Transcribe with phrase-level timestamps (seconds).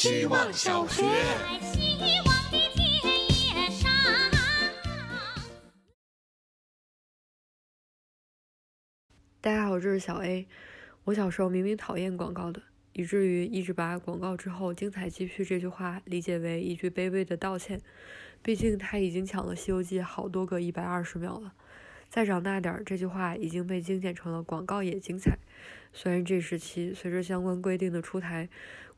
[0.00, 1.02] 希望小学。
[9.42, 10.48] 大家好，这是小 A。
[11.04, 12.62] 我小时候明明讨厌广告的，
[12.94, 17.78] 以至于一直把“广告之后精彩继续”这句话理解为一句卑微的道歉。
[18.42, 21.52] 毕竟他已经抢了《西游记》好多个一百二十秒了。
[22.08, 25.36] 再长大点儿，这句话已经被精简成了“广告也精彩”。
[25.92, 28.48] 虽然这时期随着相关规定的出台，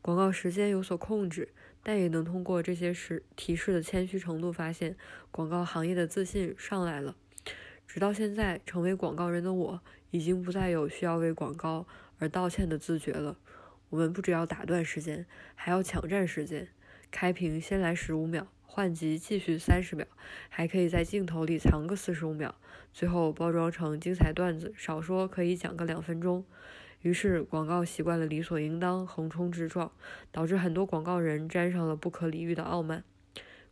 [0.03, 1.49] 广告时间有所控制，
[1.81, 4.95] 但也能通过这些时提示的谦虚程度，发现
[5.31, 7.15] 广告行业的自信上来了。
[7.87, 9.81] 直到现在，成为广告人的我。
[10.11, 11.87] 已经不再有需要为广告
[12.19, 13.35] 而道歉的自觉了。
[13.89, 16.67] 我们不只要打断时间，还要抢占时间。
[17.09, 20.05] 开屏先来十五秒，换集继续三十秒，
[20.49, 22.53] 还可以在镜头里藏个四十五秒，
[22.93, 26.45] 最后包装成精彩段子，少说可以讲个两分钟。
[27.03, 29.91] 于是广告习惯了理所应当、横冲直撞，
[30.31, 33.03] 导致很多广告人沾上了不可理喻的傲慢。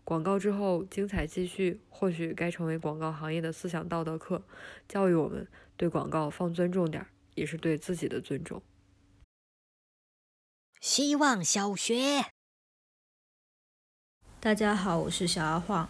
[0.04, 4.44] 广告之后精彩继续，或许该成为广告行业的思想道德课，
[4.88, 5.48] 教育我们。
[5.78, 8.62] 对广告放尊重点，也是对自己的尊重。
[10.80, 12.26] 希望小学，
[14.40, 15.90] 大家好，我是小阿晃。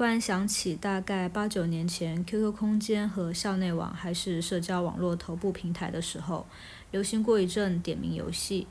[0.00, 6.46] 突然想起，大概八九年前，QQ 空间和校内网还是社交网络头部平台的时候，
[6.90, 8.66] 流行过一阵点名游戏。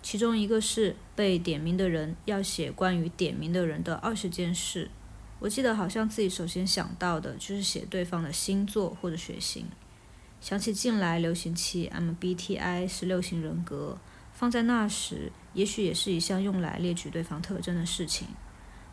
[0.00, 4.90] 其中一个是被点名的人要写关于点名的人的二十件事。
[5.40, 9.66] 我记得好像自己首先想到的就是写对方的星座或者血型。
[10.40, 13.98] 想起近来流行起 MBTI 十六型人格，
[14.32, 18.28] 放在那时，也许也是一项用来列举对方特征的事情。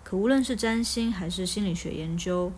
[0.08, 2.50] 可无论是占星还是心理学研究，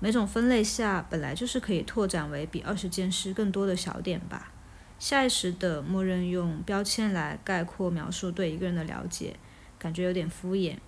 [0.00, 4.52] 每种分类下本来就是可以拓展为比二十件事更多的小点吧。
[4.98, 9.36] 下意识的默认用标签来概括描述对一个人的了解，
[9.78, 10.78] 感觉有点敷衍。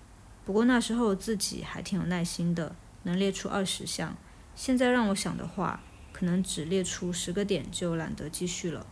[0.43, 4.17] 不过那时候自己还挺有耐心的，能列出二十项。
[4.53, 5.81] 现在让我想的话，
[6.11, 8.85] 可能只列出十个点就懒得继续了。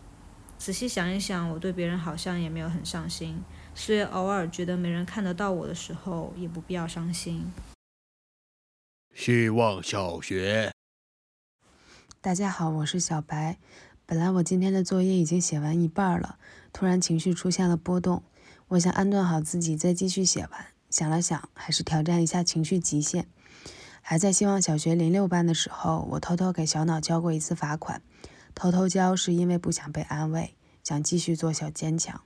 [0.57, 3.43] 仔细想一想，我对别人好像也没有很上心，
[3.77, 7.45] 所以偶尔觉得没人看得到我的时候，也不必要伤心。
[9.13, 10.73] 希望小学，
[12.19, 13.59] 大家好，我是小白。
[14.07, 16.39] 本来我今天的作业已经写完一半了，
[16.73, 18.23] 突然情绪出现了波动，
[18.69, 20.65] 我想安顿好自己再继续写完。
[20.89, 23.27] 想了想，还是挑战一下情绪极限。
[24.01, 28.01] 还在希望小学零六班的时候，我偷偷给小脑交过一次罚款。
[28.55, 32.19] 偷偷交是因为不想被安慰，想继续做小坚强。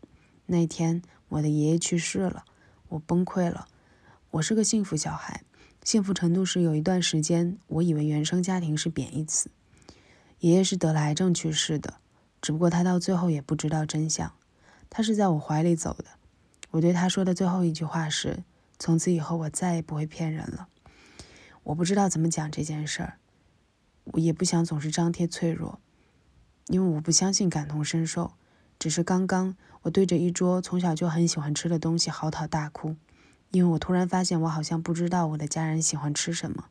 [0.46, 1.02] 那天
[1.32, 2.44] 我的爷爷去世了，
[2.90, 3.70] 我崩溃了。
[4.32, 5.44] 我是个幸福小孩，
[5.82, 9.50] 幸福程度是有一段时间我以为原生家庭是贬义词。
[10.40, 11.94] 爷爷是得了癌症去世的，
[12.42, 14.34] 只不过他到最后也不知道真相。
[14.90, 16.06] 他是在我怀里走的。
[16.72, 18.44] 我对他说的最后一句话是：
[18.78, 20.68] 从此以后我再也不会骗人了。
[21.64, 23.14] 我不知道怎么讲这件事儿，
[24.04, 25.80] 我也不想总是张贴脆弱，
[26.68, 28.34] 因为我不相信感同身受。
[28.82, 32.96] 只是刚刚，我对着一桌从小就很喜欢吃的东西嚎啕大哭，
[33.52, 36.66] 因为我突然发现我好像不知道我的家人喜欢吃什么，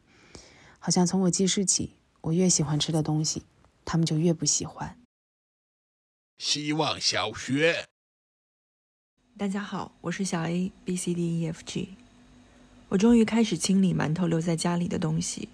[0.81, 3.45] 好像从我记事起，我越喜欢吃的东西，
[3.85, 4.99] 他们就越不喜欢。
[6.39, 7.87] 希望小学，
[9.39, 11.91] 大家好，我是小 A B C D E F G。
[12.89, 15.49] 我终于开始清理馒头留在家里的东西，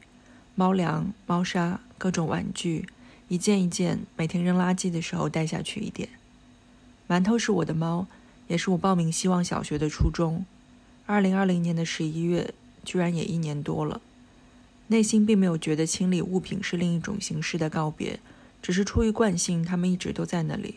[0.55, 2.89] 猫粮、猫砂、各种玩具，
[3.29, 6.09] 一件一件，每天扔垃圾的时候带下去一点。
[7.09, 8.07] 馒头是我的猫，
[8.49, 10.45] 也是我报名希望小学的初衷。
[11.07, 12.53] 二零二零年的十一月，
[12.85, 14.01] 居然也一年多了，
[14.89, 18.19] 内心并没有觉得清理物品是另一种形式的告别，
[18.61, 20.77] 只是出于惯性，他们一直都在那里。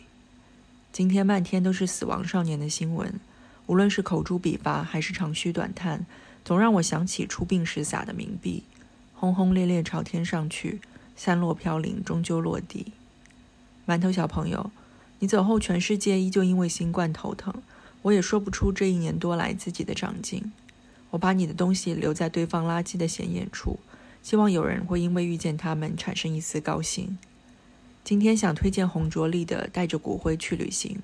[0.92, 3.18] 今天漫天都是死亡少年的新闻，
[3.66, 6.06] 无论是口诛笔伐还是长吁短叹。
[6.42, 8.62] 总让我想起出殡时撒的冥币，
[9.14, 10.80] 轰轰烈烈朝天上去，
[11.14, 12.92] 散落飘零，终究落地。
[13.86, 14.70] 馒头小朋友，
[15.20, 17.62] 你走后，全世界依旧因为新冠头疼，
[18.00, 20.50] 我也说不出这一年多来自己的长进。
[21.10, 23.78] 我把你的东西留在堆放垃圾的显眼处，
[24.22, 27.18] 希望有人会因为遇见他们产生一丝高兴。
[28.02, 30.96] 今天想推荐洪卓立的《带着骨灰去旅行》，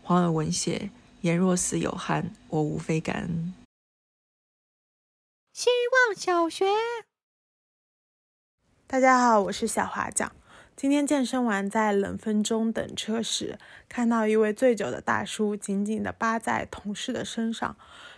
[0.00, 0.90] 黄尔文写：
[1.22, 3.52] 言若死有憾，我无非感恩。
[5.52, 5.70] 希
[6.06, 6.66] 望小学，
[8.86, 10.30] 大家好，我是小华酱。
[10.76, 13.58] 今天健身完，在冷风中等车时，
[13.88, 17.74] 看到一位醉酒的大叔紧紧地扒在同事的身上，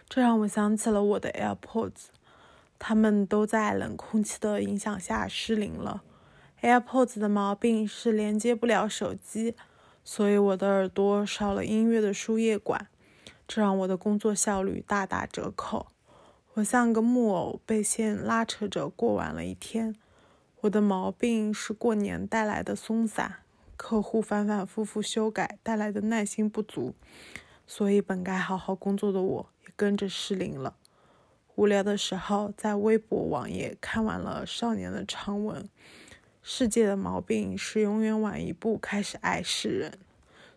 [0.09, 2.07] 这让我想起了我的 AirPods，
[2.77, 6.03] 他们都在冷空气的影响下失灵了。
[6.61, 9.55] AirPods 的毛病是连接不了手机，
[10.03, 12.89] 所以我的耳朵少了音乐的输液管。
[13.47, 15.87] 这让我的工作效率大打折扣。
[16.55, 19.95] 我像个木偶，被线拉扯着过完了一天。
[20.63, 23.37] 我的毛病是过年带来的松散，
[23.77, 26.97] 客户反反复复修改带来的耐心不足，
[27.65, 30.75] 所以本该好好工作的我也跟着失灵了。
[31.55, 35.69] 无聊的时候，在微博网页看完了少年的长文。
[36.43, 39.99] 世界的毛病是永远晚一步开始爱世人，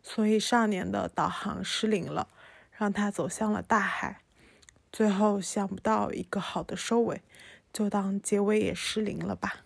[0.01, 2.27] 所以少年的导航失灵了，
[2.71, 4.21] 让他走向了大海。
[4.92, 7.21] 最后想不到一个好的收尾，
[7.71, 9.63] 就当结尾也失灵了吧。